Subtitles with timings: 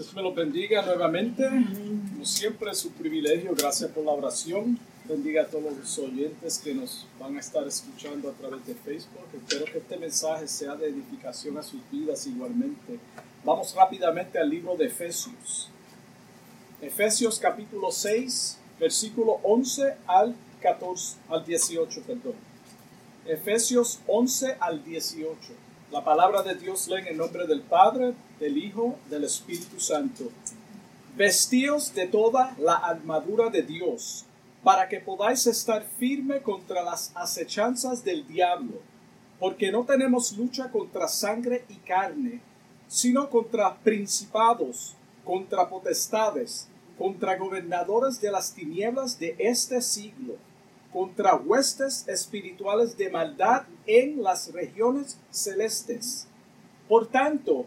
[0.00, 1.46] Dios me lo bendiga nuevamente.
[1.46, 3.54] Como siempre, es su privilegio.
[3.54, 4.78] Gracias por la oración.
[5.04, 9.26] Bendiga a todos los oyentes que nos van a estar escuchando a través de Facebook.
[9.34, 12.98] Espero que este mensaje sea de edificación a sus vidas igualmente.
[13.44, 15.68] Vamos rápidamente al libro de Efesios.
[16.80, 22.36] Efesios capítulo 6, versículo 11 al 14, al 18, perdón.
[23.26, 25.36] Efesios 11 al 18.
[25.92, 30.24] La palabra de Dios lee en el nombre del Padre, del Hijo, del Espíritu Santo.
[31.16, 34.24] Vestíos de toda la armadura de Dios,
[34.64, 38.80] para que podáis estar firme contra las acechanzas del diablo,
[39.38, 42.40] porque no tenemos lucha contra sangre y carne,
[42.88, 50.36] sino contra principados, contra potestades, contra gobernadores de las tinieblas de este siglo
[50.92, 56.26] contra huestes espirituales de maldad en las regiones celestes.
[56.88, 57.66] Por tanto,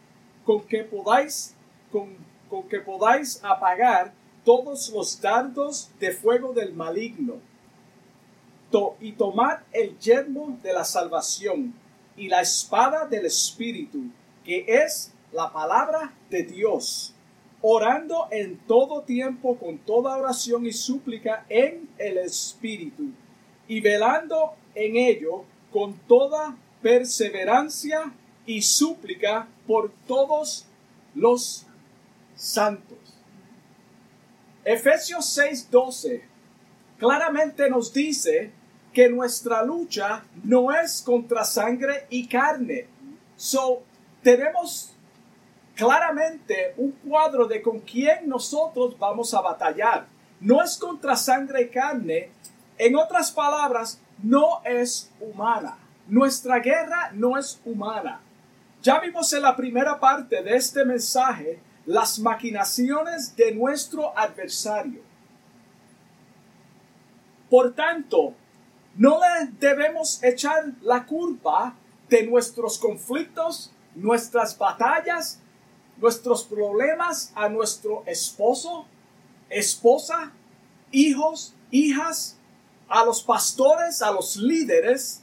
[0.51, 1.55] con que podáis,
[1.93, 2.09] con,
[2.49, 4.11] con que podáis apagar
[4.43, 7.35] todos los dardos de fuego del maligno.
[8.99, 11.73] y tomad el yermo de la salvación
[12.17, 13.99] y la espada del Espíritu,
[14.43, 17.13] que es la palabra de Dios
[17.61, 23.05] orando en todo tiempo con toda oración y súplica en el Espíritu,
[23.69, 28.11] y velando en ello con toda perseverancia
[28.57, 30.65] y súplica por todos
[31.15, 31.65] los
[32.35, 32.97] santos.
[34.63, 36.23] Efesios 6:12
[36.97, 38.51] claramente nos dice
[38.93, 42.87] que nuestra lucha no es contra sangre y carne.
[43.37, 43.83] So,
[44.21, 44.93] tenemos
[45.75, 50.07] claramente un cuadro de con quién nosotros vamos a batallar.
[50.39, 52.29] No es contra sangre y carne.
[52.77, 55.77] En otras palabras, no es humana.
[56.07, 58.21] Nuestra guerra no es humana.
[58.81, 65.01] Ya vimos en la primera parte de este mensaje las maquinaciones de nuestro adversario.
[67.49, 68.33] Por tanto,
[68.95, 71.75] no le debemos echar la culpa
[72.09, 75.41] de nuestros conflictos, nuestras batallas
[76.01, 78.85] nuestros problemas a nuestro esposo,
[79.49, 80.31] esposa,
[80.91, 82.37] hijos, hijas,
[82.89, 85.21] a los pastores, a los líderes,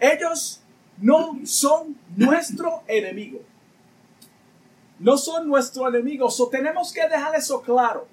[0.00, 0.60] ellos
[0.98, 3.40] no son nuestro enemigo.
[4.98, 6.30] No son nuestro enemigo.
[6.30, 8.06] So tenemos que dejar eso claro.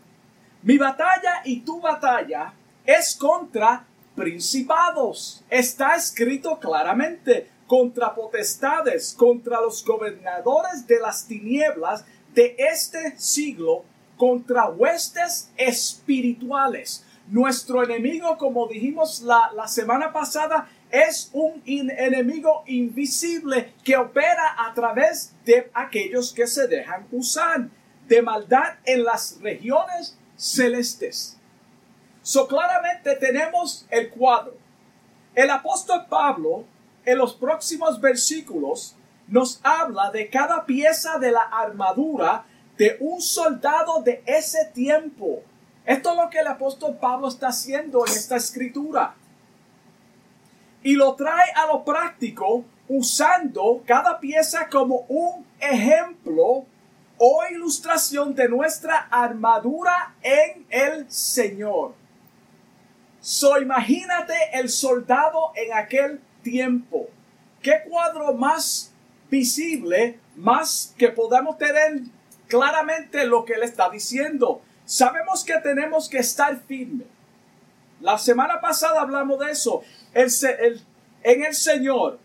[0.62, 2.54] Mi batalla y tu batalla
[2.86, 3.86] es contra
[4.16, 5.44] principados.
[5.50, 13.84] Está escrito claramente contra potestades, contra los gobernadores de las tinieblas de este siglo,
[14.18, 17.06] contra huestes espirituales.
[17.28, 24.76] Nuestro enemigo, como dijimos la, la semana pasada, es un enemigo invisible que opera a
[24.76, 27.68] través de aquellos que se dejan usar
[28.08, 31.40] de maldad en las regiones celestes.
[32.22, 34.56] So claramente tenemos el cuadro.
[35.34, 36.64] El apóstol Pablo
[37.06, 38.96] en los próximos versículos
[39.28, 42.46] nos habla de cada pieza de la armadura
[42.78, 45.42] de un soldado de ese tiempo.
[45.88, 49.16] Esto es lo que el apóstol Pablo está haciendo en esta escritura.
[50.84, 56.66] Y lo trae a lo práctico usando cada pieza como un ejemplo
[57.18, 61.94] o ilustración de nuestra armadura en el Señor.
[63.22, 67.08] So imagínate el soldado en aquel tiempo.
[67.62, 68.92] ¿Qué cuadro más
[69.32, 72.02] visible, más que podamos tener
[72.50, 74.62] claramente lo que él está diciendo?
[74.84, 77.08] Sabemos que tenemos que estar firmes.
[78.02, 79.82] La semana pasada hablamos de eso.
[80.14, 82.20] En el Señor,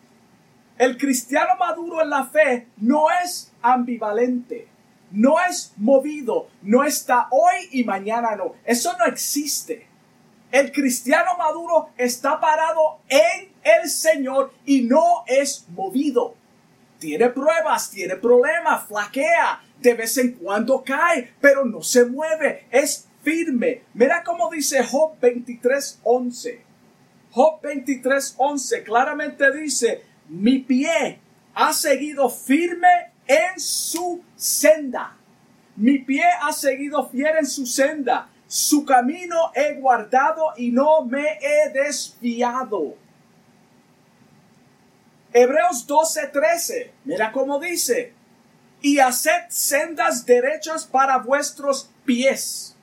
[0.79, 4.69] el cristiano maduro en la fe no es ambivalente,
[5.11, 8.55] no es movido, no está hoy y mañana no.
[8.65, 9.89] Eso no existe.
[10.53, 16.35] El cristiano maduro está parado en el Señor y no es movido.
[16.99, 23.09] Tiene pruebas, tiene problemas, flaquea, de vez en cuando cae, pero no se mueve, es
[23.23, 23.83] firme.
[23.95, 26.68] Mira cómo dice Job 23:11.
[27.39, 31.21] Job 23:11 claramente dice, mi pie
[31.55, 35.17] ha seguido firme en su senda.
[35.77, 38.29] Mi pie ha seguido fiel en su senda.
[38.49, 42.97] Su camino he guardado y no me he desviado.
[45.33, 46.91] Hebreos 12:13.
[47.05, 48.15] Mira cómo dice.
[48.83, 52.75] Y haced sendas derechas para vuestros pies.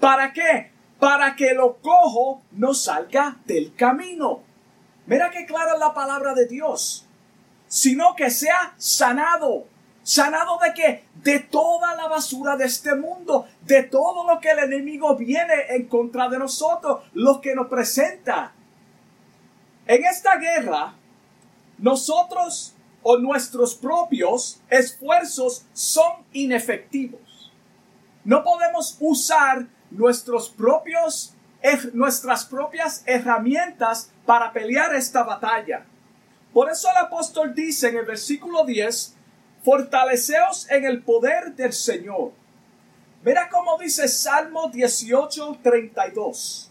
[0.00, 0.73] ¿Para qué?
[0.98, 4.40] Para que lo cojo no salga del camino.
[5.06, 7.06] Mira qué clara la palabra de Dios.
[7.68, 9.66] Sino que sea sanado.
[10.02, 11.04] ¿Sanado de qué?
[11.14, 15.88] De toda la basura de este mundo, de todo lo que el enemigo viene en
[15.88, 18.52] contra de nosotros, lo que nos presenta.
[19.86, 20.94] En esta guerra,
[21.78, 27.52] nosotros o nuestros propios esfuerzos son inefectivos.
[28.24, 31.34] No podemos usar nuestros propios,
[31.92, 35.86] nuestras propias herramientas para pelear esta batalla.
[36.52, 39.14] Por eso el apóstol dice en el versículo 10,
[39.64, 42.32] fortaleceos en el poder del Señor.
[43.24, 46.70] Mira cómo dice Salmo 18, 32.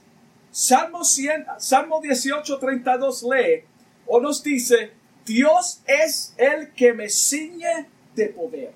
[0.51, 3.63] Salmo, 100, Salmo 18, 32 lee
[4.05, 4.91] o nos dice,
[5.25, 8.73] Dios es el que me ciñe de poder.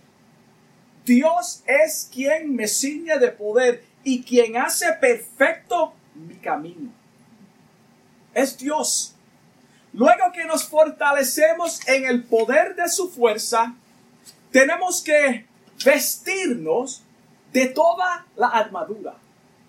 [1.05, 6.93] Dios es quien me ciñe de poder y quien hace perfecto mi camino.
[8.33, 9.13] Es Dios.
[9.91, 13.73] Luego que nos fortalecemos en el poder de su fuerza,
[14.49, 15.45] tenemos que
[15.83, 17.03] vestirnos
[17.51, 19.15] de toda la armadura.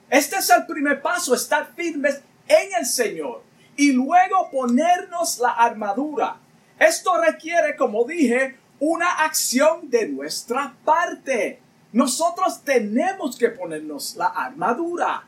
[0.09, 3.43] Este es el primer paso, estar firmes en el Señor
[3.77, 6.37] y luego ponernos la armadura.
[6.79, 11.61] Esto requiere, como dije, una acción de nuestra parte.
[11.93, 15.25] Nosotros tenemos que ponernos la armadura.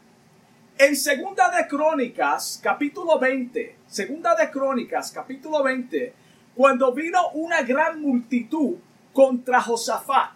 [0.76, 6.14] En Segunda de Crónicas, capítulo 20, Segunda de Crónicas, capítulo 20,
[6.54, 8.76] cuando vino una gran multitud
[9.12, 10.32] contra Josafat,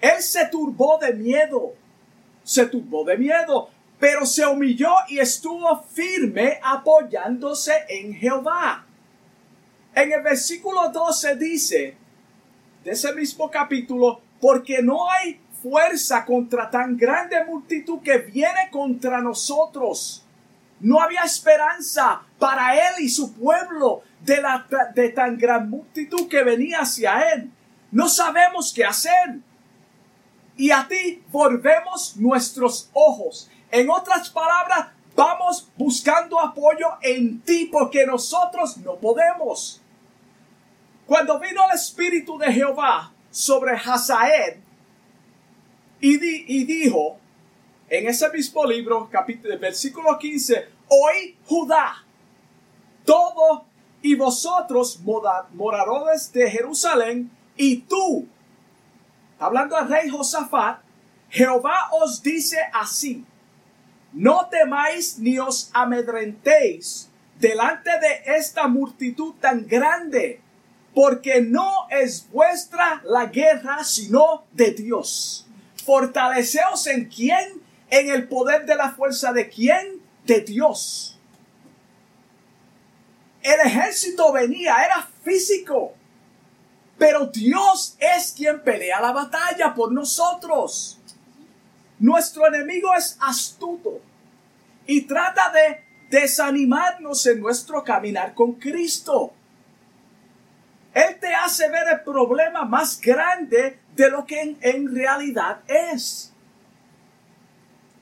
[0.00, 1.72] él se turbó de miedo,
[2.44, 8.86] se turbó de miedo, pero se humilló y estuvo firme apoyándose en Jehová.
[9.94, 11.96] En el versículo 12 dice,
[12.84, 19.20] de ese mismo capítulo, porque no hay fuerza contra tan grande multitud que viene contra
[19.20, 20.24] nosotros.
[20.80, 26.44] No había esperanza para él y su pueblo de, la, de tan gran multitud que
[26.44, 27.50] venía hacia él.
[27.90, 29.38] No sabemos qué hacer.
[30.56, 33.50] Y a ti volvemos nuestros ojos.
[33.70, 39.80] En otras palabras, vamos buscando apoyo en ti porque nosotros no podemos.
[41.06, 44.62] Cuando vino el Espíritu de Jehová sobre Hazael
[46.00, 47.18] y, dijo
[47.88, 52.04] en ese mismo libro, capítulo, versículo 15, hoy Judá,
[53.04, 53.64] todo
[54.02, 55.00] y vosotros
[55.52, 58.28] moradores de Jerusalén y tú,
[59.38, 60.80] hablando al rey Josafat,
[61.30, 63.24] Jehová os dice así,
[64.12, 70.40] no temáis ni os amedrentéis delante de esta multitud tan grande,
[70.98, 75.46] porque no es vuestra la guerra, sino de Dios.
[75.86, 77.62] Fortaleceos en quién?
[77.88, 80.02] En el poder de la fuerza de quién?
[80.26, 81.16] De Dios.
[83.42, 85.92] El ejército venía, era físico.
[86.98, 90.98] Pero Dios es quien pelea la batalla por nosotros.
[92.00, 94.00] Nuestro enemigo es astuto
[94.84, 99.34] y trata de desanimarnos en nuestro caminar con Cristo.
[100.94, 106.32] Él te hace ver el problema más grande de lo que en, realidad es.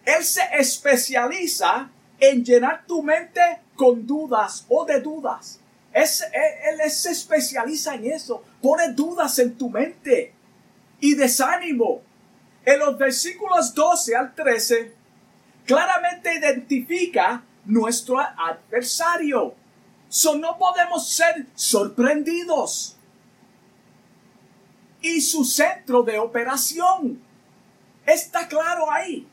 [0.05, 3.41] Él se especializa en llenar tu mente
[3.75, 5.61] con dudas o de dudas.
[5.93, 8.43] Es, él, él, se especializa en eso.
[8.63, 10.33] Pone dudas en tu mente
[11.01, 12.03] y desánimo.
[12.65, 14.93] En los versículos 12 al 13,
[15.65, 19.55] claramente identifica nuestro adversario.
[20.09, 22.97] So no podemos ser sorprendidos.
[25.01, 27.21] Y su centro de operación
[28.05, 29.27] está claro ahí.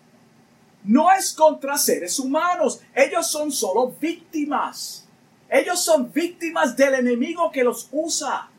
[0.84, 2.82] No es contra seres humanos.
[2.94, 5.08] Ellos son solo víctimas.
[5.50, 8.50] Ellos son víctimas del enemigo que los usa.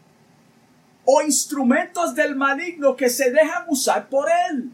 [1.04, 4.70] O instrumentos del maligno que se dejan usar por él.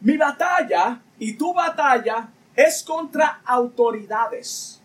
[0.00, 4.81] Mi batalla y tu batalla es contra autoridades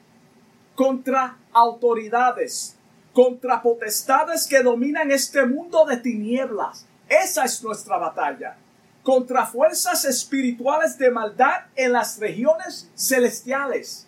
[0.77, 2.75] contra autoridades,
[3.11, 6.85] contra potestades que dominan este mundo de tinieblas.
[7.09, 8.55] Esa es nuestra batalla.
[9.01, 14.05] Contra fuerzas espirituales de maldad en las regiones celestiales.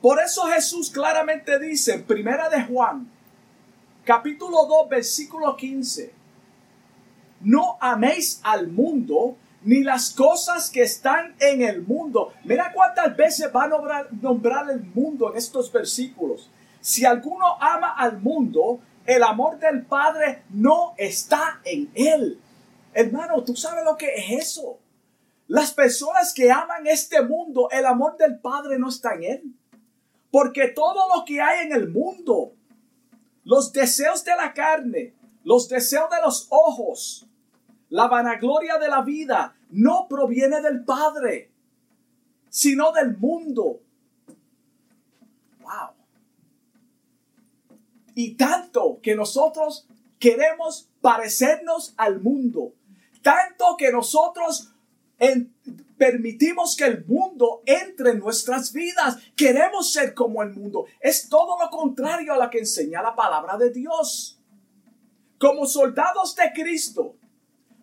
[0.00, 3.10] Por eso Jesús claramente dice en Primera de Juan,
[4.04, 6.14] capítulo 2, versículo 15.
[7.40, 12.32] no améis al mundo ni las cosas que están en el mundo.
[12.44, 16.48] Mira cuántas veces va a nombrar, el mundo en estos versículos.
[16.80, 22.40] Si alguno ama al mundo, el amor del Padre no está en él.
[22.94, 24.78] Hermano, ¿tú sabes lo que es eso?
[25.48, 29.42] Las personas que aman este mundo, el amor del Padre no está en él.
[30.30, 32.52] Porque todo lo que hay en el mundo,
[33.42, 37.26] los deseos de la carne, los deseos de los ojos,
[37.88, 41.50] la vanagloria de la vida, no proviene del Padre,
[42.48, 43.80] sino del mundo.
[45.60, 45.90] Wow.
[48.14, 49.86] Y tanto que nosotros
[50.18, 52.72] queremos parecernos al mundo,
[53.22, 54.72] tanto que nosotros
[55.96, 59.16] permitimos que el mundo entre en nuestras vidas.
[59.34, 60.86] Queremos ser como el mundo.
[61.00, 64.38] Es todo lo contrario a lo que enseña la palabra de Dios.
[65.38, 67.16] Como soldados de Cristo,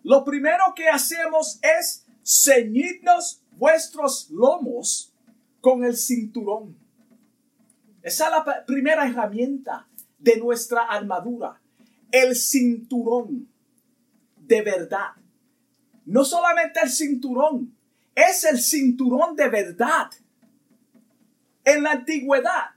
[0.04, 5.12] lo primero que hacemos es ceñirnos vuestros lomos
[5.60, 6.76] con el cinturón.
[8.02, 11.58] Esa es la primera herramienta de nuestra armadura.
[12.12, 13.48] El cinturón
[14.36, 15.12] de verdad.
[16.04, 17.74] No solamente el cinturón,
[18.14, 20.10] es el cinturón de verdad.
[21.64, 22.73] En la antigüedad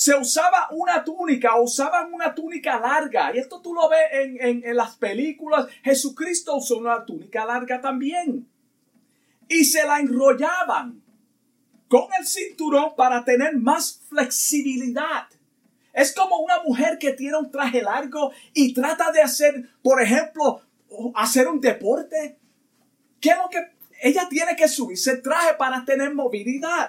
[0.00, 3.34] se usaba una túnica, usaban una túnica larga.
[3.34, 5.66] Y esto tú lo ves en, en las películas.
[5.84, 8.48] Jesucristo usó una túnica larga también.
[9.46, 11.02] Y se la enrollaban
[11.86, 15.28] con el cinturón para tener más flexibilidad.
[15.92, 20.62] Es como una mujer que tiene un traje largo y trata de hacer, por ejemplo,
[21.14, 22.38] hacer un deporte.
[23.20, 23.58] ¿Qué es lo que
[24.00, 26.88] ella tiene que subirse el traje para tener movilidad?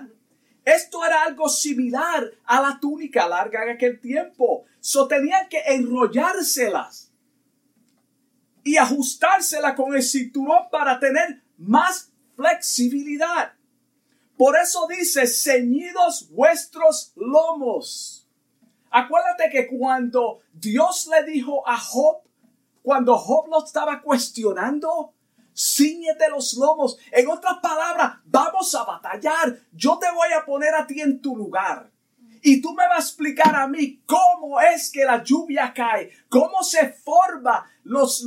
[0.63, 4.65] Esto era algo similar a la túnica larga en aquel tiempo.
[4.79, 7.11] So tenían que enrollárselas
[8.63, 13.53] y ajustársela con el cinturón para tener más flexibilidad.
[14.37, 18.27] Por eso dice, ceñidos vuestros lomos.
[18.89, 22.21] Acuérdate que cuando Dios le dijo a Job,
[22.83, 25.13] cuando Job lo estaba cuestionando,
[25.55, 26.97] ciñete los lomos.
[27.11, 29.59] En otras palabras, vamos a batallar.
[29.71, 31.91] Yo te voy a poner a ti en tu lugar.
[32.43, 36.63] Y tú me vas a explicar a mí cómo es que la lluvia cae, cómo
[36.63, 38.25] se forma los,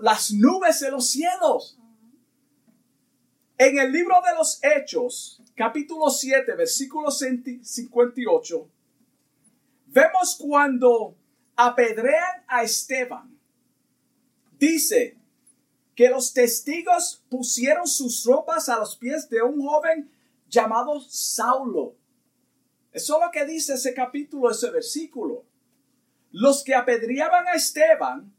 [0.00, 1.78] las nubes en los cielos.
[3.58, 8.70] En el libro de los Hechos, capítulo 7, versículo 58,
[9.86, 11.16] vemos cuando
[11.56, 13.36] apedrean a Esteban.
[14.58, 15.18] Dice
[15.94, 20.10] que los testigos pusieron sus ropas a los pies de un joven
[20.48, 21.94] llamado Saulo.
[22.92, 25.44] Eso es lo que dice ese capítulo, ese versículo.
[26.30, 28.32] Los que apedreaban a Esteban,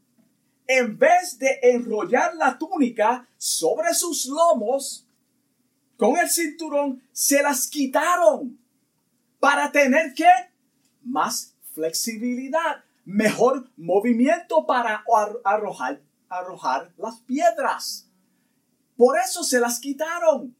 [0.66, 5.06] en vez de enrollar la túnica sobre sus lomos,
[5.96, 8.58] con el cinturón, se las quitaron
[9.40, 10.28] para tener que
[11.02, 15.04] más flexibilidad, mejor movimiento para
[15.44, 18.08] arrojar, arrojar las piedras.
[18.96, 20.56] Por eso se las quitaron.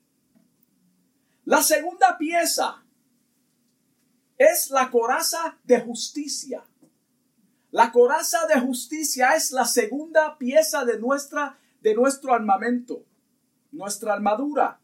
[1.44, 2.82] La segunda pieza
[4.36, 6.64] es la coraza de justicia.
[7.70, 13.04] La coraza de justicia es la segunda pieza de, nuestra, de nuestro armamento,
[13.72, 14.80] nuestra armadura.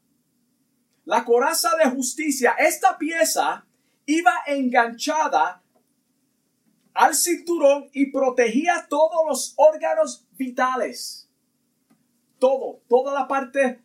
[1.05, 3.67] La coraza de justicia, esta pieza
[4.07, 5.62] iba enganchada
[6.95, 11.29] al cinturón y protegía todos los órganos vitales.
[12.39, 13.81] Todo, toda la parte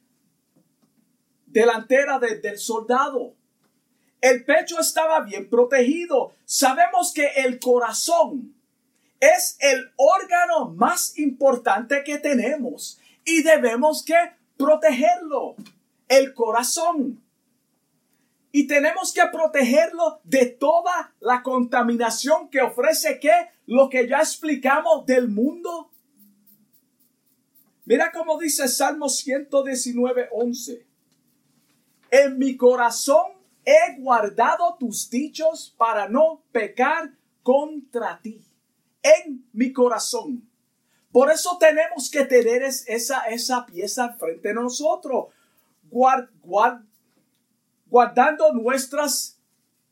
[1.46, 3.36] delantera del soldado.
[4.20, 6.34] El pecho estaba bien protegido.
[6.46, 8.56] Sabemos que el corazón
[9.20, 14.16] es el órgano más importante que tenemos y debemos que
[14.58, 15.56] protegerlo.
[16.08, 17.22] El corazón
[18.52, 23.32] y tenemos que protegerlo de toda la contaminación que ofrece que
[23.68, 25.92] lo que ya explicamos del mundo.
[27.88, 30.86] Mira cómo dice Salmo 119, 11.
[32.12, 33.32] En mi corazón
[33.64, 37.14] he guardado tus dichos para no pecar
[37.44, 38.46] contra ti.
[39.02, 40.46] En mi corazón.
[41.14, 45.28] Por eso tenemos que tener esa, esa pieza frente a nosotros.
[45.90, 46.82] Guard, guard,
[47.86, 49.38] guardando nuestros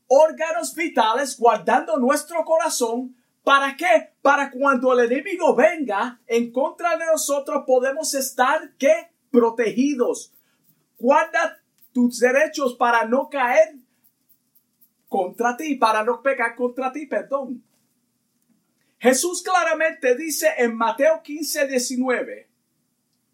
[0.07, 3.15] órganos vitales, guardando nuestro corazón.
[3.45, 4.09] ¿Para qué?
[4.23, 9.11] Para cuando el enemigo venga en contra de nosotros podemos estar ¿qué?
[9.29, 10.33] protegidos.
[10.97, 11.61] Guarda
[11.93, 13.75] tus derechos para no caer
[15.07, 17.63] contra ti, para no pecar contra ti, perdón.
[18.97, 22.49] Jesús claramente dice en Mateo 15, 19.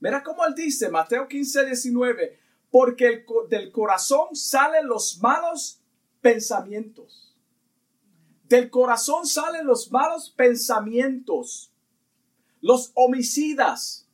[0.01, 2.37] Mira cómo él dice, Mateo 15, 19.
[2.69, 5.79] Porque del corazón salen los malos
[6.19, 7.30] pensamientos.
[8.51, 11.71] Del corazón salen los malos pensamientos.
[12.59, 14.09] Los homicidas.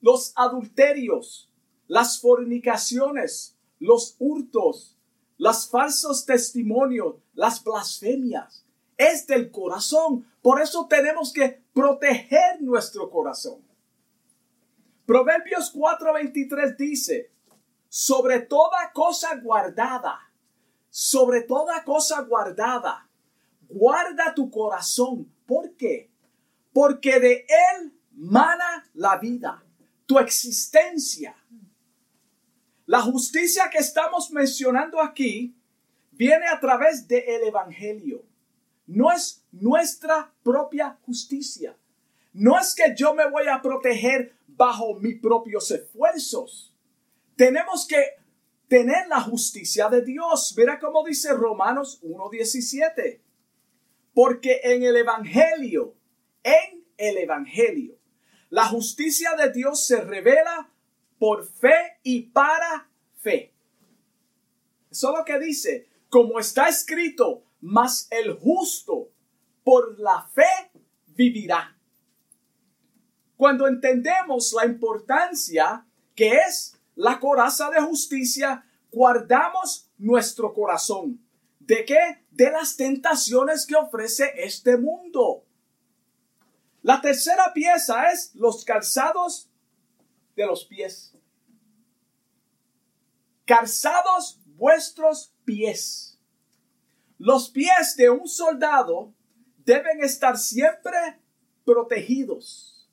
[0.00, 1.50] Los adulterios.
[1.86, 3.54] Las fornicaciones.
[3.78, 4.96] Los hurtos.
[5.36, 7.16] Los falsos testimonios.
[7.34, 8.64] Las blasfemias
[8.96, 10.26] es del corazón.
[10.40, 13.60] Por eso tenemos que proteger nuestro corazón.
[15.04, 17.30] Proverbios 4:23 dice,
[17.90, 20.32] sobre toda cosa guardada,
[20.88, 23.05] sobre toda cosa guardada,
[23.68, 25.30] guarda tu corazón.
[25.46, 26.10] ¿Por qué?
[26.72, 29.62] Porque de él mana la vida,
[30.06, 31.36] tu existencia.
[32.86, 35.54] La justicia que estamos mencionando aquí
[36.12, 38.24] viene a través del Evangelio
[38.86, 41.76] no es nuestra propia justicia.
[42.32, 46.72] No es que yo me voy a proteger bajo mis propios esfuerzos.
[47.34, 48.02] Tenemos que
[48.68, 50.54] tener la justicia de Dios.
[50.56, 53.20] Mira cómo dice Romanos 1.17.
[54.16, 55.94] Porque en el Evangelio,
[56.42, 57.98] en el Evangelio,
[58.48, 60.72] la justicia de Dios se revela
[61.18, 63.52] por fe y para fe.
[64.90, 65.90] Eso es lo que dice.
[66.08, 69.10] Como está escrito, mas el justo
[69.62, 70.70] por la fe
[71.08, 71.76] vivirá.
[73.36, 81.25] Cuando entendemos la importancia que es la coraza de justicia, guardamos nuestro corazón.
[81.66, 82.24] ¿De qué?
[82.30, 85.44] De las tentaciones que ofrece este mundo.
[86.82, 89.50] La tercera pieza es los calzados
[90.36, 91.12] de los pies.
[93.44, 96.20] Calzados vuestros pies.
[97.18, 99.12] Los pies de un soldado
[99.64, 101.20] deben estar siempre
[101.64, 102.88] protegidos.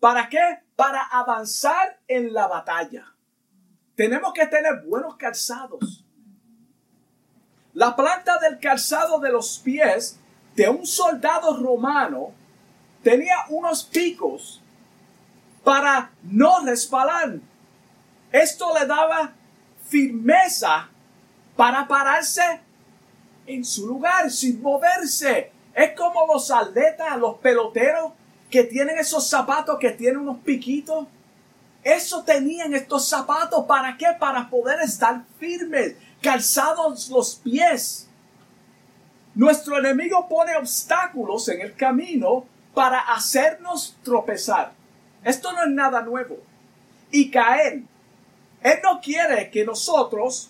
[0.00, 0.64] ¿Para qué?
[0.74, 3.14] Para avanzar en la batalla.
[3.94, 6.03] Tenemos que tener buenos calzados.
[7.74, 10.18] La planta del calzado de los pies
[10.54, 12.30] de un soldado romano
[13.02, 14.62] tenía unos picos
[15.64, 17.38] para no resbalar.
[18.30, 19.32] Esto le daba
[19.88, 20.88] firmeza
[21.56, 22.60] para pararse
[23.46, 25.50] en su lugar, sin moverse.
[25.74, 28.12] Es como los atletas, los peloteros
[28.50, 31.08] que tienen esos zapatos que tienen unos piquitos.
[31.82, 33.66] Eso tenían estos zapatos.
[33.66, 34.06] ¿Para qué?
[34.18, 38.08] Para poder estar firmes, calzados los pies.
[39.34, 44.72] Nuestro enemigo pone obstáculos en el camino para hacernos tropezar.
[45.22, 46.38] Esto no es nada nuevo.
[47.10, 47.82] Y caer.
[48.62, 50.48] Él no quiere que nosotros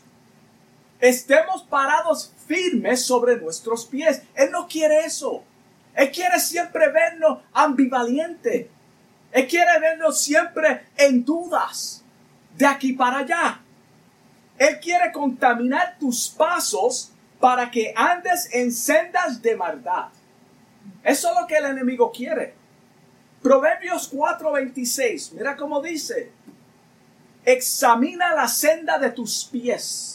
[1.00, 4.22] estemos parados firmes sobre nuestros pies.
[4.36, 5.42] Él no quiere eso.
[5.96, 8.70] Él quiere siempre vernos ambivalente.
[9.32, 12.04] Él quiere vernos siempre en dudas,
[12.56, 13.63] de aquí para allá.
[14.58, 20.08] Él quiere contaminar tus pasos para que andes en sendas de maldad.
[21.02, 22.54] Eso es lo que el enemigo quiere.
[23.42, 26.30] Proverbios 4:26, mira cómo dice,
[27.44, 30.14] examina la senda de tus pies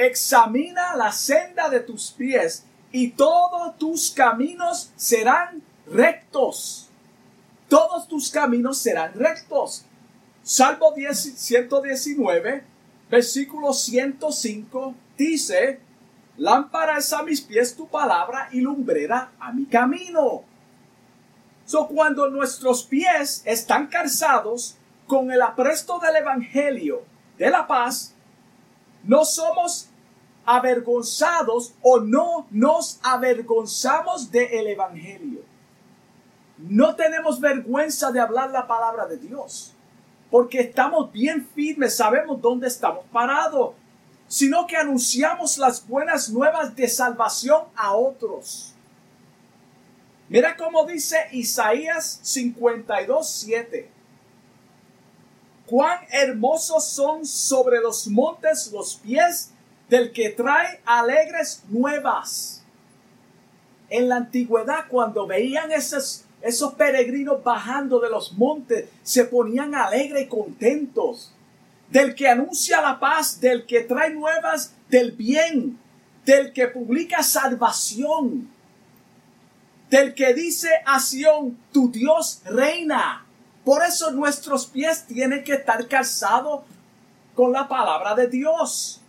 [0.00, 6.88] examina la senda de tus pies y todos tus caminos serán rectos.
[7.68, 9.84] Todos tus caminos serán rectos.
[10.42, 12.64] Salmo 119,
[13.10, 15.80] versículo 105 dice,
[16.36, 20.44] lámpara es a mis pies tu palabra y lumbrera a mi camino.
[21.66, 27.02] So, cuando nuestros pies están calzados con el apresto del Evangelio
[27.38, 28.14] de la paz,
[29.04, 29.88] no somos
[30.44, 35.42] avergonzados o no nos avergonzamos del Evangelio.
[36.58, 39.74] No tenemos vergüenza de hablar la palabra de Dios,
[40.30, 43.74] porque estamos bien firmes, sabemos dónde estamos parados,
[44.28, 48.74] sino que anunciamos las buenas nuevas de salvación a otros.
[50.28, 53.90] Mira cómo dice Isaías 52, 7.
[55.66, 59.50] Cuán hermosos son sobre los montes los pies
[59.88, 62.62] del que trae alegres nuevas.
[63.88, 70.24] En la antigüedad, cuando veían esos, esos peregrinos bajando de los montes, se ponían alegres
[70.24, 71.32] y contentos.
[71.88, 75.78] Del que anuncia la paz, del que trae nuevas del bien,
[76.24, 78.48] del que publica salvación,
[79.90, 83.26] del que dice a Sión, tu Dios reina.
[83.64, 86.62] Por eso nuestros pies tienen que estar calzados
[87.34, 89.00] con la palabra de Dios.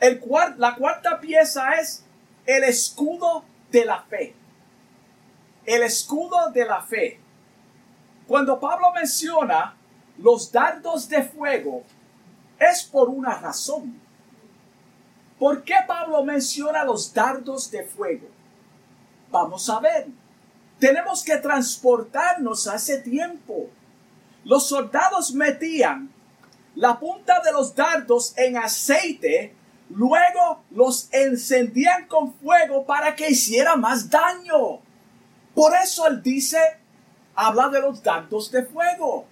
[0.00, 0.22] El
[0.56, 2.04] la cuarta pieza es
[2.46, 4.34] el escudo de la fe.
[5.70, 7.20] El escudo de la fe.
[8.26, 9.76] Cuando Pablo menciona
[10.18, 11.84] los dardos de fuego,
[12.58, 14.00] es por una razón.
[15.38, 18.26] ¿Por qué Pablo menciona los dardos de fuego?
[19.30, 20.08] Vamos a ver.
[20.80, 23.68] Tenemos que transportarnos a ese tiempo.
[24.44, 26.12] Los soldados metían
[26.74, 29.54] la punta de los dardos en aceite,
[29.88, 34.89] luego los encendían con fuego para que hiciera más daño.
[35.54, 36.58] Por eso él dice,
[37.34, 39.26] habla de los dardos de fuego.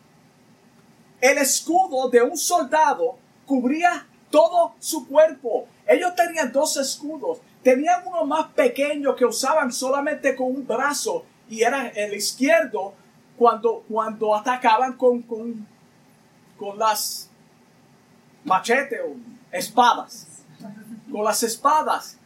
[1.20, 5.66] El escudo de un soldado cubría todo su cuerpo.
[5.86, 7.38] Ellos tenían dos escudos.
[7.62, 12.94] Tenían uno más pequeño que usaban solamente con un brazo y era el izquierdo
[13.36, 15.66] cuando, cuando atacaban con, con,
[16.56, 17.30] con las
[18.44, 19.16] machetes o
[19.50, 20.26] espadas.
[21.10, 22.18] Con las espadas.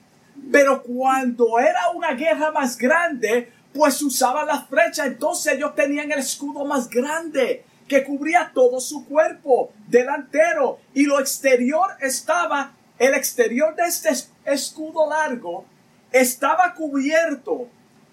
[0.51, 5.07] Pero cuando era una guerra más grande, pues usaban las flechas.
[5.07, 11.21] Entonces ellos tenían el escudo más grande que cubría todo su cuerpo delantero y lo
[11.21, 14.11] exterior estaba, el exterior de este
[14.45, 15.65] escudo largo
[16.11, 17.69] estaba cubierto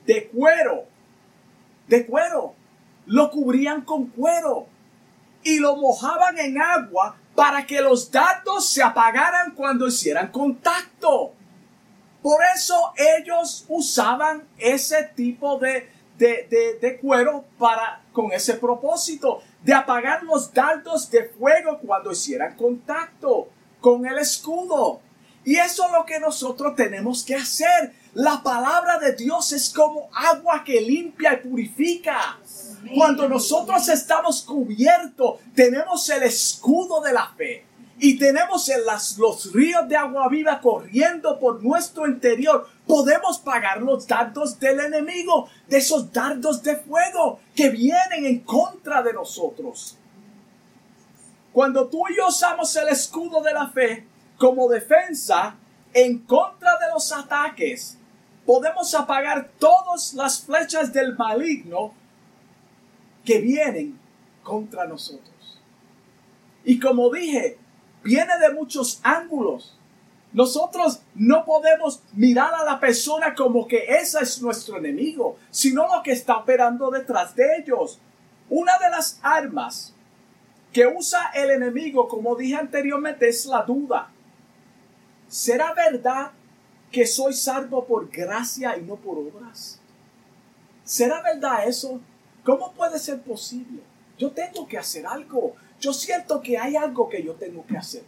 [0.05, 0.85] de cuero,
[1.87, 2.55] de cuero.
[3.05, 4.67] Lo cubrían con cuero
[5.43, 11.33] y lo mojaban en agua para que los datos se apagaran cuando hicieran contacto.
[12.21, 19.73] Por eso ellos usaban ese tipo de, de, de, cuero para, con ese propósito de
[19.73, 25.01] apagar los dardos de fuego cuando hicieran contacto con el escudo.
[25.45, 27.93] Y eso es lo que nosotros tenemos que hacer.
[28.13, 32.37] La palabra de Dios es como agua que limpia y purifica.
[32.95, 37.68] Cuando nosotros estamos cubiertos, tenemos el escudo de la fe
[38.01, 43.81] y tenemos en las, los ríos de agua viva corriendo por nuestro interior, podemos pagar
[43.81, 49.97] los dardos del enemigo, de esos dardos de fuego que vienen en contra de nosotros.
[51.51, 54.07] Cuando tú y yo usamos el escudo de la fe
[54.37, 55.57] como defensa
[55.93, 57.97] en contra de los ataques,
[58.45, 61.93] podemos apagar todas las flechas del maligno
[63.25, 63.99] que vienen
[64.41, 65.59] contra nosotros.
[66.63, 67.57] Y como dije,
[68.03, 69.75] viene de muchos ángulos.
[70.31, 76.03] Nosotros no podemos mirar a la persona como que esa es nuestro enemigo, sino lo
[76.03, 77.99] que está operando detrás de ellos.
[78.49, 79.93] Una de las armas
[80.71, 84.11] que usa el enemigo, como dije anteriormente, es la duda.
[85.27, 86.31] ¿Será verdad
[86.91, 89.79] que soy salvo por gracia y no por obras?
[90.83, 91.99] ¿Será verdad eso?
[92.43, 93.81] ¿Cómo puede ser posible?
[94.17, 98.03] Yo tengo que hacer algo yo siento que hay algo que yo tengo que hacer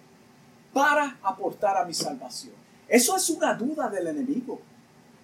[0.74, 2.54] para aportar a mi salvación.
[2.88, 4.60] Eso es una duda del enemigo.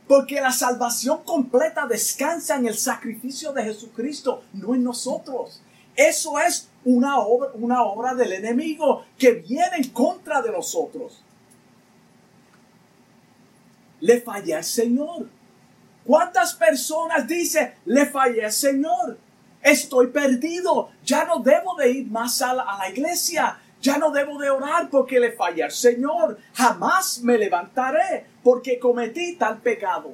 [0.07, 5.61] Porque la salvación completa descansa en el sacrificio de Jesucristo, no en nosotros.
[5.95, 11.21] Eso es una obra, una obra del enemigo que viene en contra de nosotros.
[13.99, 15.27] Le fallé al Señor.
[16.05, 19.17] ¿Cuántas personas dicen, le fallé al Señor?
[19.71, 24.49] Estoy perdido, ya no debo de ir más a la, iglesia, ya no debo de
[24.49, 30.13] orar porque le fallé al Señor, jamás me levantaré porque cometí tal pecado.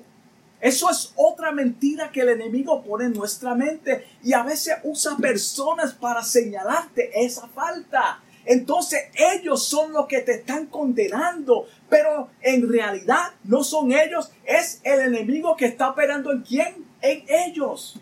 [0.60, 5.18] Eso es otra mentira que el enemigo pone en nuestra mente y a veces usa
[5.18, 8.22] personas para señalarte esa falta.
[8.46, 14.80] Entonces ellos son los que te están condenando, pero en realidad no son ellos, es
[14.84, 18.00] el enemigo que está operando en quién, en ellos.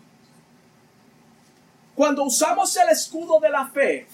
[1.94, 4.06] Cuando usamos el escudo de la fe,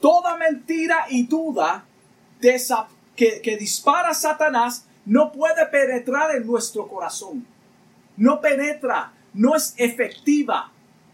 [0.00, 1.84] toda mentira y duda
[3.16, 7.46] que, dispara Satanás no puede penetrar en nuestro corazón.
[8.16, 10.70] No penetra, no es efectiva.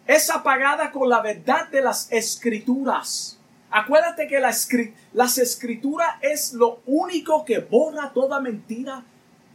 [0.07, 3.39] Es apagada con la verdad de las escrituras.
[3.71, 4.55] Acuérdate que la,
[5.13, 9.03] las escrituras es lo único que borra toda mentira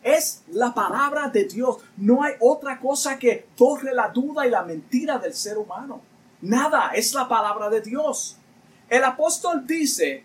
[0.03, 1.77] es la palabra de Dios.
[1.97, 6.01] No hay otra cosa que borre la duda y la mentira del ser humano.
[6.41, 8.37] Nada, es la palabra de Dios.
[8.89, 10.23] El apóstol dice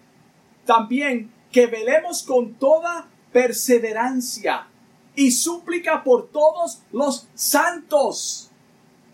[0.65, 4.67] también que velemos con toda perseverancia
[5.15, 8.51] y súplica por todos los santos.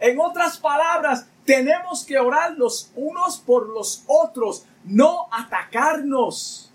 [0.00, 6.71] En otras palabras, tenemos que orar los unos por los otros, no atacarnos.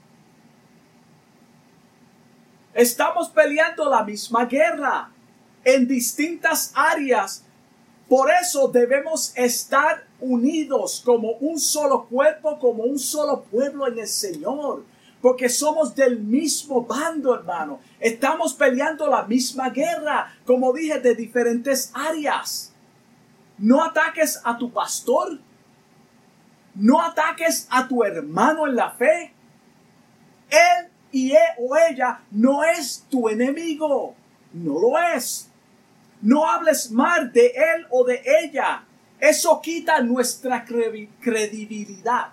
[2.78, 5.10] Estamos peleando la misma guerra
[5.64, 7.44] en distintas áreas.
[8.08, 14.08] Por eso debemos estar unidos como un solo cuerpo, como un solo pueblo en el
[14.08, 14.86] Señor.
[15.24, 17.80] Porque somos del mismo bando, hermano.
[18.00, 22.74] Estamos peleando la misma guerra, como dije, de diferentes áreas.
[23.58, 25.40] No ataques a tu pastor.
[26.76, 29.34] No ataques a tu hermano en la fe.
[30.52, 34.14] Él y él o ella no es tu enemigo.
[34.54, 35.50] No lo es.
[36.22, 38.84] No hables mal de él o de ella.
[39.20, 42.28] Eso quita nuestra credibilidad.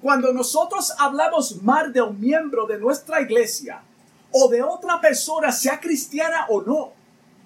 [0.00, 3.82] Cuando nosotros hablamos mal de un miembro de nuestra iglesia
[4.30, 6.92] o de otra persona, sea cristiana o no,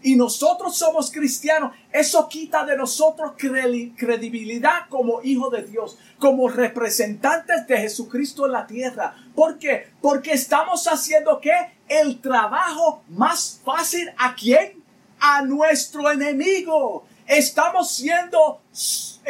[0.07, 7.66] y nosotros somos cristianos, eso quita de nosotros credibilidad como hijos de Dios, como representantes
[7.66, 9.16] de Jesucristo en la tierra.
[9.35, 9.88] ¿Por qué?
[10.01, 11.51] Porque estamos haciendo que
[11.88, 14.81] el trabajo más fácil a quién?
[15.19, 17.05] A nuestro enemigo.
[17.27, 18.61] Estamos siendo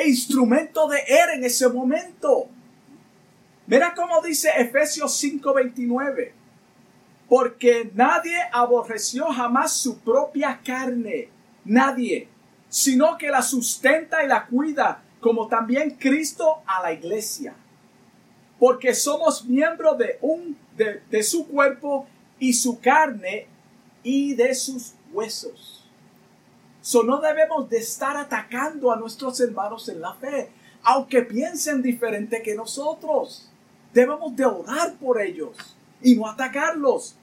[0.05, 2.49] instrumento de él en ese momento.
[3.67, 6.46] Mira cómo dice Efesios 5:29
[7.29, 11.29] porque nadie aborreció jamás su propia carne,
[11.65, 12.29] nadie,
[12.69, 17.55] sino que la sustenta y la cuida, como también Cristo a la iglesia.
[18.59, 22.07] Porque somos miembros de un de, su cuerpo
[22.39, 23.47] y su carne
[24.03, 25.85] y de sus huesos.
[26.81, 30.51] So no debemos de estar atacando a nuestros hermanos en la fe,
[30.83, 33.51] aunque piensen diferente que nosotros.
[33.93, 35.76] Debemos de orar por ellos
[36.07, 37.17] y no atacarlos.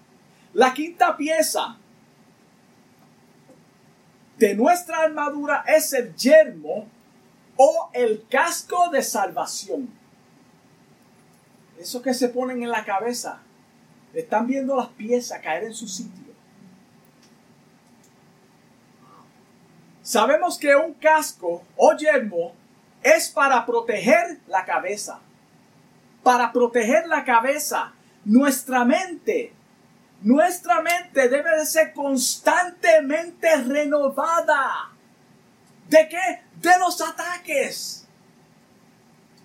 [0.53, 1.77] La quinta pieza
[4.37, 6.85] de nuestra armadura es el yermo
[7.55, 9.89] o el casco de salvación.
[11.79, 13.39] Eso que se ponen en la cabeza.
[14.13, 16.33] Están viendo las piezas caer en su sitio.
[20.01, 22.51] Sabemos que un casco o yermo
[23.01, 25.21] es para proteger la cabeza.
[26.21, 27.93] Para proteger la cabeza,
[28.25, 29.53] nuestra mente
[30.23, 34.89] nuestra mente debe de ser constantemente renovada.
[35.89, 36.41] ¿De qué?
[36.61, 38.07] De los ataques.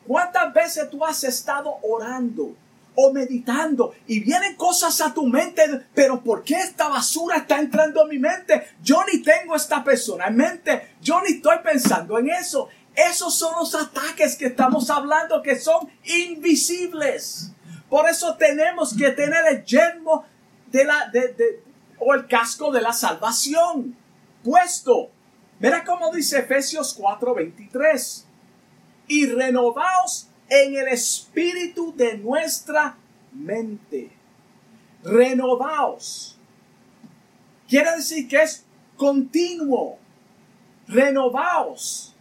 [0.07, 2.55] ¿Cuántas veces tú has estado orando
[2.95, 5.62] o meditando y vienen cosas a tu mente,
[5.95, 8.69] pero ¿por qué esta basura está entrando en mi mente?
[8.83, 12.69] Yo ni tengo esta persona en mente, yo ni estoy pensando en eso.
[12.95, 17.53] Esos son los ataques que estamos hablando que son invisibles.
[17.88, 20.24] Por eso tenemos que tener el yermo
[20.66, 21.62] de la, de,
[21.98, 23.96] o el casco de la salvación
[24.44, 25.11] puesto.
[25.59, 28.24] Mira cómo dice Efesios 4:23.
[29.09, 32.96] Y renovaos en el espíritu de nuestra
[33.33, 34.11] mente.
[35.03, 36.37] Renovaos.
[37.68, 38.64] Quiere decir que es
[38.96, 39.98] continuo.
[40.87, 42.14] Renovaos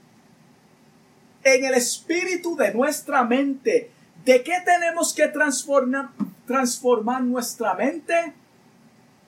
[1.43, 3.91] en el espíritu de nuestra mente.
[4.27, 8.33] ¿De qué tenemos que transformar, nuestra mente?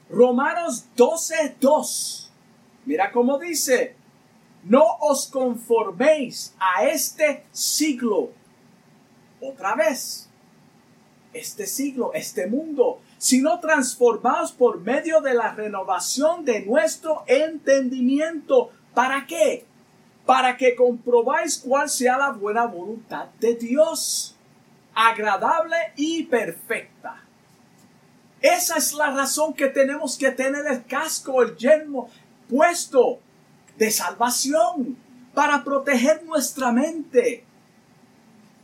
[0.09, 2.31] Romanos 12, 2.
[2.83, 3.95] Mira cómo dice,
[4.65, 8.31] no os conforméis a este siglo.
[9.39, 10.27] Otra vez,
[11.31, 18.71] este siglo, este mundo, sino transformaos por medio de la renovación de nuestro entendimiento.
[18.93, 19.63] ¿Para qué?
[20.25, 24.35] Para que comprobáis cuál sea la buena voluntad de Dios
[24.99, 27.23] agradable y perfecta.
[28.41, 32.09] Esa es la razón que tenemos que tener el casco, el yermo
[32.49, 33.19] puesto
[33.77, 34.97] de salvación
[35.33, 37.45] para proteger nuestra mente.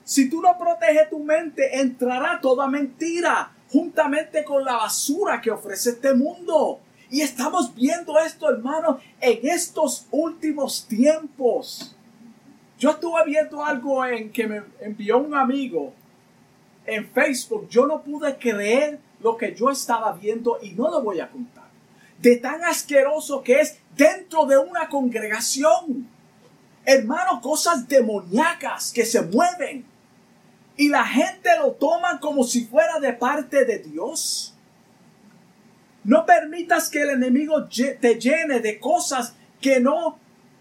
[0.04, 5.91] Si tú no proteges tu mente, entrará toda mentira juntamente con la basura que ofrece
[5.91, 6.82] este mundo.
[7.10, 11.95] Y estamos viendo esto, hermano, en estos últimos tiempos.
[12.78, 15.93] Yo estuve viendo algo en que me envió un amigo
[16.86, 21.19] en Facebook, yo no pude creer lo que yo estaba viendo y no lo voy
[21.19, 21.65] a contar.
[22.19, 26.08] De tan asqueroso que es dentro de una congregación.
[26.86, 29.86] Hermano, cosas demoníacas que se mueven.
[30.78, 34.54] Y la gente lo toma como si fuera de parte de Dios.
[36.04, 40.19] No permitas que el enemigo te llene de cosas que no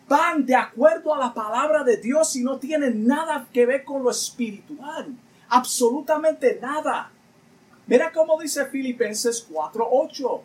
[0.08, 4.02] van de acuerdo a la palabra de Dios y no tienen nada que ver con
[4.02, 5.14] lo espiritual
[5.54, 7.12] absolutamente nada.
[7.86, 10.42] Mira cómo dice Filipenses 4:8.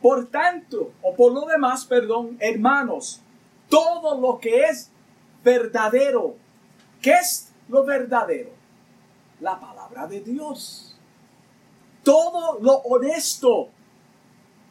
[0.00, 3.20] Por tanto, o por lo demás, perdón, hermanos,
[3.68, 4.90] todo lo que es
[5.42, 6.36] verdadero.
[7.02, 8.50] ¿Qué es lo verdadero?
[9.40, 10.96] La palabra de Dios.
[12.02, 13.68] Todo lo honesto,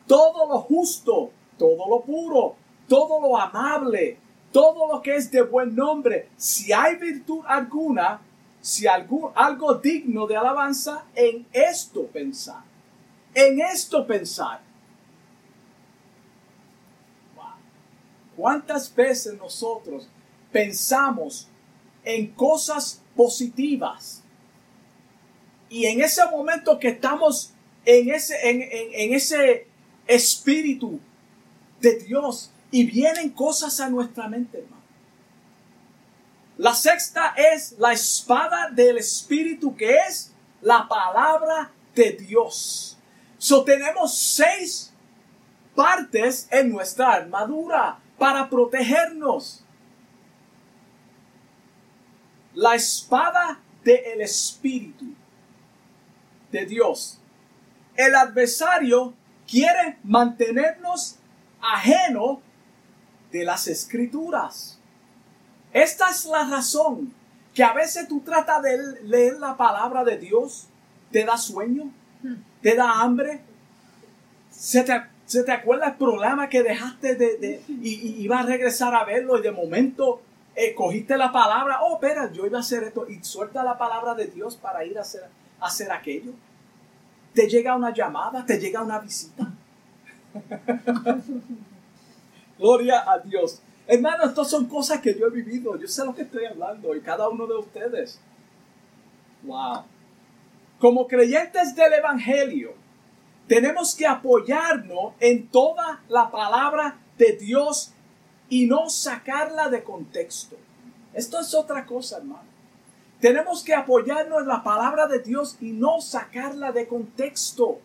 [0.08, 2.56] todo lo justo, todo lo puro,
[2.88, 4.18] todo lo amable,
[4.52, 6.30] todo lo que es de buen nombre.
[6.38, 8.22] Si hay virtud alguna,
[8.64, 12.64] si algo, algo digno de alabanza, en esto pensar.
[13.36, 14.62] en esto pensar.
[18.38, 20.08] ¿Cuántas veces nosotros
[20.52, 21.48] pensamos
[22.06, 24.24] en cosas positivas?
[25.70, 27.52] Y en ese momento que estamos
[27.86, 29.68] en ese, en, ese
[30.08, 31.00] espíritu
[31.82, 34.83] de Dios y vienen cosas a nuestra mente, hermano.
[36.58, 42.98] La sexta es la espada del espíritu que es la palabra de Dios.
[43.38, 44.94] So tenemos seis
[45.76, 49.64] partes en nuestra armadura para protegernos.
[52.54, 55.06] La espada del espíritu
[56.52, 57.20] de Dios.
[57.96, 59.14] El adversario
[59.48, 61.18] quiere mantenernos
[61.60, 62.42] ajeno
[63.32, 64.80] de las escrituras.
[65.74, 67.12] Esta es la razón
[67.54, 70.68] que a veces tú tratas de leer la palabra de Dios,
[71.12, 71.92] te da sueño,
[72.62, 73.42] te da hambre,
[74.52, 79.04] se te, se te acuerda el programa que dejaste de, y, iba a regresar a
[79.04, 80.22] verlo y de momento
[80.56, 84.14] eh, cogiste la palabra, oh, espera, yo iba a hacer esto y suelta la palabra
[84.14, 85.24] de Dios para ir a hacer,
[85.60, 86.32] a hacer aquello.
[87.34, 89.52] Te llega una llamada, te llega una visita.
[92.60, 93.62] Gloria a Dios.
[93.94, 95.78] Hermano, estas son cosas que yo he vivido.
[95.78, 98.20] Yo sé lo que estoy hablando y cada uno de ustedes.
[99.44, 99.84] Wow.
[100.80, 102.74] Como creyentes del Evangelio,
[103.48, 107.94] tenemos que apoyarnos en toda la palabra de Dios
[108.50, 110.56] y no sacarla de contexto.
[111.14, 112.50] Esto es otra cosa, hermano.
[113.20, 117.78] Tenemos que apoyarnos en la palabra de Dios y no sacarla de contexto.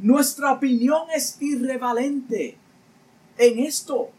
[0.00, 2.58] Nuestra opinión es irrevalente
[3.38, 4.10] en esto.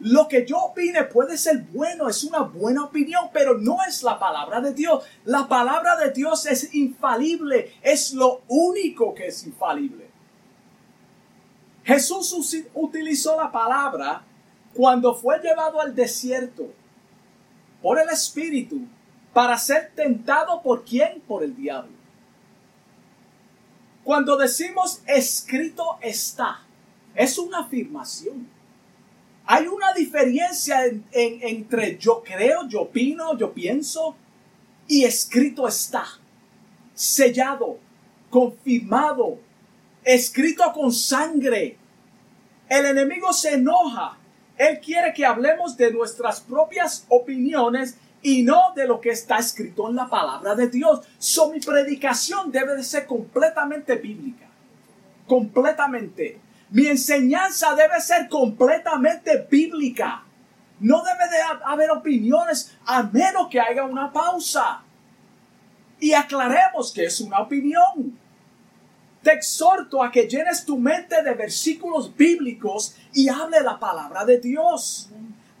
[0.00, 4.18] Lo que yo opine puede ser bueno, es una buena opinión, pero no es la
[4.18, 5.04] palabra de Dios.
[5.24, 10.08] La palabra de Dios es infalible, es lo único que es infalible.
[11.82, 12.36] Jesús
[12.74, 14.22] utilizó la palabra
[14.74, 16.66] cuando fue llevado al desierto
[17.82, 18.82] por el Espíritu
[19.32, 21.20] para ser tentado por quién?
[21.26, 21.96] Por el diablo.
[24.04, 26.60] Cuando decimos escrito está,
[27.14, 28.48] es una afirmación.
[29.50, 34.14] Hay una diferencia entre yo creo, yo opino, yo pienso
[34.86, 36.04] y escrito está.
[36.92, 37.78] Sellado,
[38.28, 39.38] confirmado,
[40.04, 41.78] escrito con sangre.
[42.68, 44.18] El enemigo se enoja.
[44.58, 49.88] Él quiere que hablemos de nuestras propias opiniones y no de lo que está escrito
[49.88, 51.06] en la palabra de Dios.
[51.16, 54.46] So mi predicación debe de ser completamente bíblica.
[55.26, 56.38] Completamente.
[56.70, 60.24] Mi enseñanza debe ser completamente bíblica.
[60.80, 64.82] No debe de haber opiniones a menos que haya una pausa.
[65.98, 68.18] Y aclaremos que es una opinión.
[69.22, 74.38] Te exhorto a que llenes tu mente de versículos bíblicos y hable la palabra de
[74.38, 75.10] Dios.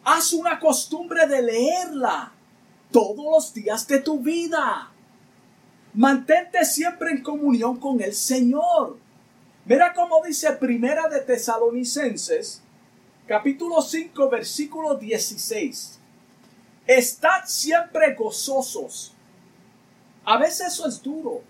[0.04, 2.32] Haz una costumbre de leerla
[2.92, 4.90] todos los días de tu vida.
[5.94, 8.98] Mantente siempre en comunión con el Señor.
[9.68, 12.62] Mira cómo dice Primera de Tesalonicenses,
[13.26, 15.98] capítulo 5, versículo 16.
[16.86, 19.12] Estad siempre gozosos.
[20.24, 21.42] A veces eso es duro.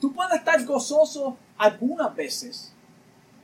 [0.00, 2.72] Tú puedes estar gozoso algunas veces,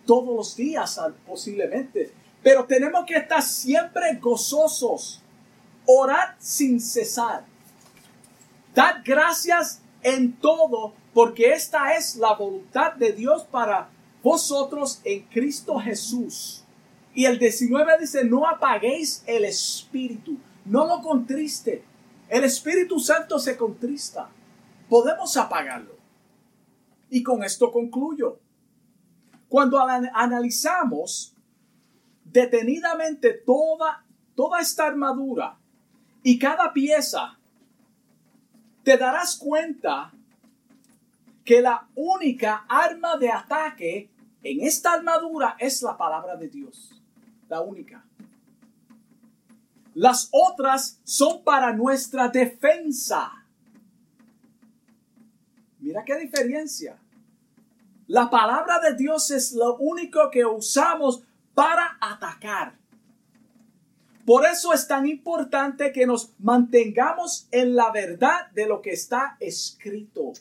[0.07, 2.13] todos los días posiblemente,
[2.45, 5.23] pero tenemos que estar siempre gozosos.
[5.87, 7.45] Orad sin cesar.
[8.77, 13.91] Dad gracias en todo porque esta es la voluntad de Dios para
[14.23, 16.65] vosotros en Cristo Jesús.
[17.15, 21.85] Y el 19 dice, no apaguéis el espíritu, no lo contriste.
[22.29, 24.31] El Espíritu Santo se contrista.
[24.89, 25.97] Podemos apagarlo.
[27.09, 28.39] Y con esto concluyo.
[29.49, 31.35] Cuando analizamos
[32.25, 34.05] detenidamente toda,
[34.37, 35.59] toda esta armadura
[36.23, 37.37] y cada pieza,
[38.85, 40.13] te darás cuenta
[41.45, 44.11] que la única arma de ataque
[44.43, 47.03] en esta armadura es la palabra de Dios.
[47.49, 48.05] La única.
[49.95, 53.33] Las otras son para nuestra defensa.
[55.81, 56.99] Mira qué diferencia.
[58.07, 61.23] La palabra de Dios es lo único que usamos
[61.55, 62.79] para atacar.
[64.25, 69.37] Por eso es tan importante que nos mantengamos en la verdad de lo que está
[69.41, 70.33] escrito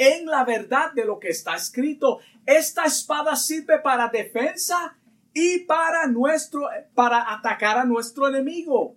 [0.00, 2.20] en la verdad de lo que está escrito.
[2.46, 4.96] Esta espada sirve para defensa
[5.34, 8.96] y para nuestro para atacar a nuestro enemigo.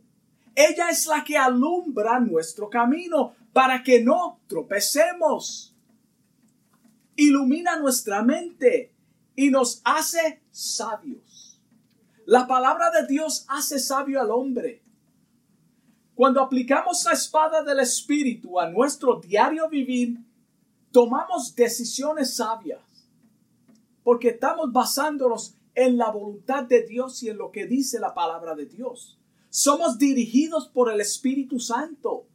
[0.56, 5.76] Ella es la que alumbra nuestro camino para que no tropecemos.
[7.18, 8.93] ilumina nuestra mente
[9.36, 11.60] y nos hace sabios.
[12.26, 14.82] La palabra de Dios hace sabio al hombre.
[16.16, 20.18] Cuando aplicamos la espada del Espíritu a nuestro diario vivir,
[20.94, 22.80] tomamos decisiones sabias,
[24.04, 28.56] porque estamos basándonos en la voluntad de Dios y en lo que dice la palabra
[28.56, 29.20] de Dios.
[29.50, 32.28] Somos dirigidos por el Espíritu Santo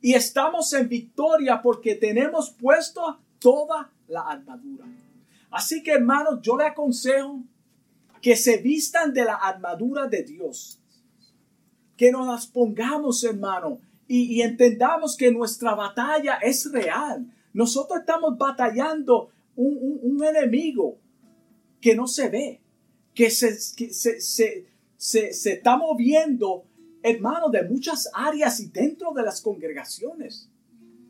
[0.00, 4.84] y estamos en victoria porque tenemos puesto toda la armadura.
[5.50, 7.42] Así que hermanos, yo le aconsejo
[8.20, 10.78] que se vistan de la armadura de Dios.
[11.96, 17.26] Que nos las pongamos, hermano, y, entendamos que nuestra batalla es real.
[17.52, 20.98] Nosotros estamos batallando un, enemigo
[21.80, 22.60] que no se ve,
[23.14, 26.64] que, se, se, se, se, está moviendo,
[27.02, 30.48] hermano, de muchas áreas y dentro de las congregaciones.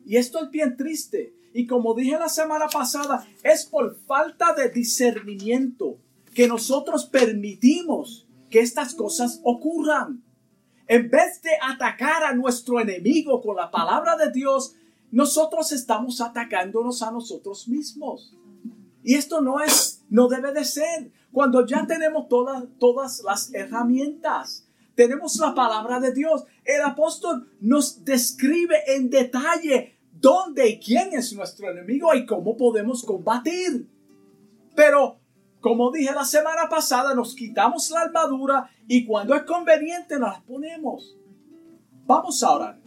[0.05, 1.35] Y esto es bien triste.
[1.55, 5.99] Y como dije la semana pasada, es por falta de discernimiento
[6.35, 10.23] que nosotros permitimos que estas cosas ocurran.
[10.89, 14.75] En vez de atacar a nuestro enemigo con la palabra de Dios,
[15.13, 18.35] nosotros estamos atacándonos a nosotros mismos.
[19.05, 21.13] Y esto no es, no debe de ser.
[21.31, 26.45] Cuando ya tenemos todas, todas las herramientas, tenemos la palabra de Dios.
[26.65, 33.05] El apóstol nos describe en detalle dónde y quién es nuestro enemigo y cómo podemos
[33.05, 33.87] combatir.
[34.75, 35.19] Pero,
[35.61, 40.43] como dije la semana pasada, nos quitamos la armadura y cuando es conveniente nos la
[40.43, 41.17] ponemos.
[42.07, 42.79] Vamos a orar.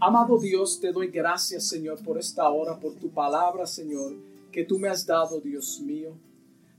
[0.00, 4.14] Amado Dios, te doy gracias, Señor, por esta hora, por tu palabra, Señor,
[4.52, 6.12] que tú me has dado, Dios mío.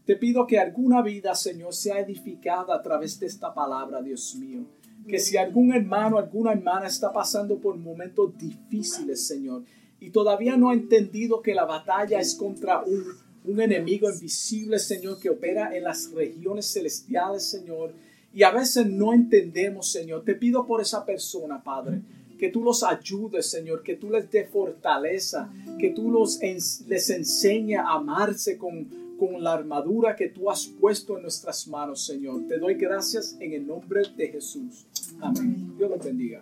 [0.05, 4.65] Te pido que alguna vida, Señor, sea edificada a través de esta palabra, Dios mío
[5.07, 9.63] que si algún hermano, alguna hermana está pasando por momentos difíciles, Señor,
[9.99, 13.03] y todavía no ha entendido que la batalla es contra un,
[13.43, 17.93] un enemigo invisible, Señor, que opera en las regiones celestiales, Señor,
[18.34, 22.01] y a veces no entendemos, Señor, te pido por esa persona, Padre,
[22.40, 26.40] que tú los ayudes, Señor, que tú les dé fortaleza, que tú los,
[26.88, 28.88] les enseñe a amarse con,
[29.20, 32.48] con la armadura que tú has puesto en nuestras manos, Señor.
[32.48, 34.88] Te doy gracias en el nombre de Jesús.
[35.20, 35.74] Amén.
[35.78, 36.42] Dios los bendiga.